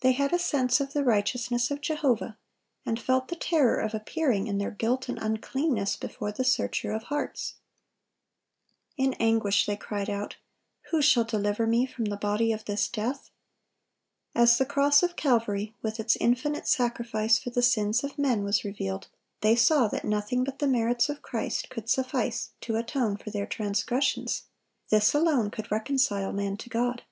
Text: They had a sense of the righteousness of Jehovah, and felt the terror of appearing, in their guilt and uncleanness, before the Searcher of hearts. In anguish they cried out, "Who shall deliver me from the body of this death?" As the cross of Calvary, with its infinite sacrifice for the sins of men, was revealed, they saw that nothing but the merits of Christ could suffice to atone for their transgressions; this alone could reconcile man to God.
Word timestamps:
They 0.00 0.10
had 0.10 0.32
a 0.32 0.38
sense 0.40 0.80
of 0.80 0.94
the 0.94 1.04
righteousness 1.04 1.70
of 1.70 1.80
Jehovah, 1.80 2.36
and 2.84 2.98
felt 3.00 3.28
the 3.28 3.36
terror 3.36 3.76
of 3.76 3.94
appearing, 3.94 4.48
in 4.48 4.58
their 4.58 4.72
guilt 4.72 5.08
and 5.08 5.16
uncleanness, 5.16 5.94
before 5.94 6.32
the 6.32 6.42
Searcher 6.42 6.90
of 6.90 7.04
hearts. 7.04 7.54
In 8.96 9.14
anguish 9.20 9.66
they 9.66 9.76
cried 9.76 10.10
out, 10.10 10.34
"Who 10.90 11.00
shall 11.00 11.22
deliver 11.22 11.68
me 11.68 11.86
from 11.86 12.06
the 12.06 12.16
body 12.16 12.50
of 12.52 12.64
this 12.64 12.88
death?" 12.88 13.30
As 14.34 14.58
the 14.58 14.66
cross 14.66 15.04
of 15.04 15.14
Calvary, 15.14 15.72
with 15.82 16.00
its 16.00 16.16
infinite 16.16 16.66
sacrifice 16.66 17.38
for 17.38 17.50
the 17.50 17.62
sins 17.62 18.02
of 18.02 18.18
men, 18.18 18.42
was 18.42 18.64
revealed, 18.64 19.06
they 19.40 19.54
saw 19.54 19.86
that 19.86 20.04
nothing 20.04 20.42
but 20.42 20.58
the 20.58 20.66
merits 20.66 21.08
of 21.08 21.22
Christ 21.22 21.68
could 21.70 21.88
suffice 21.88 22.50
to 22.62 22.74
atone 22.74 23.16
for 23.18 23.30
their 23.30 23.46
transgressions; 23.46 24.46
this 24.88 25.14
alone 25.14 25.52
could 25.52 25.70
reconcile 25.70 26.32
man 26.32 26.56
to 26.56 26.68
God. 26.68 27.04